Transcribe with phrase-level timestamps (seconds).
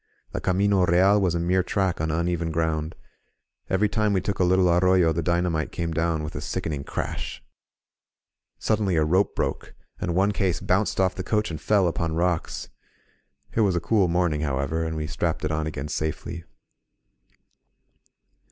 [0.31, 2.95] The Camino Real was a mere track on uneven ground;
[3.69, 6.85] every time we took a little arroyo the dynamite came down with a sicken ing
[6.85, 7.43] crash.
[8.57, 12.69] Suddenly a rope broke, and one case bounced off the coach and fell upon rocks.
[13.53, 15.87] It was a S9 INSURGENT MEXICO cool morning, however, and we strapped it on again
[15.87, 16.45] safely.